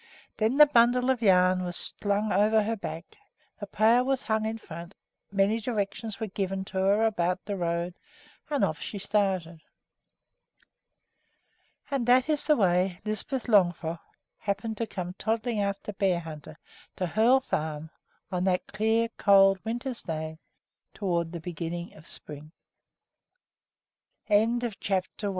Then 0.35 0.57
the 0.57 0.65
bundle 0.65 1.11
of 1.11 1.21
yarn 1.21 1.63
was 1.63 1.77
slung 2.01 2.31
over 2.31 2.63
her 2.63 2.75
back, 2.75 3.05
the 3.59 3.67
pail 3.67 4.03
was 4.03 4.23
hung 4.23 4.47
in 4.47 4.57
front, 4.57 4.95
many 5.31 5.59
directions 5.61 6.19
were 6.19 6.25
given 6.25 6.65
to 6.65 6.79
her 6.79 7.05
about 7.05 7.45
the 7.45 7.55
road, 7.55 7.93
and 8.49 8.65
off 8.65 8.81
she 8.81 8.97
started. 8.97 9.61
And 11.91 12.07
that 12.07 12.27
is 12.29 12.47
the 12.47 12.55
way 12.55 12.99
Lisbeth 13.05 13.43
Longfrock 13.47 13.99
happened 14.39 14.77
to 14.77 14.87
come 14.87 15.13
toddling 15.19 15.59
after 15.61 15.93
Bearhunter 15.93 16.55
to 16.95 17.05
Hoel 17.05 17.39
Farm 17.39 17.91
on 18.31 18.43
that 18.45 18.65
clear, 18.65 19.07
cold 19.19 19.63
winter's 19.63 20.01
day 20.01 20.39
toward 20.95 21.31
th 21.31 21.59